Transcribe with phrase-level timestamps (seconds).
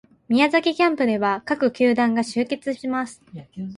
[0.29, 3.21] 宮崎キャンプでは各球団が集結します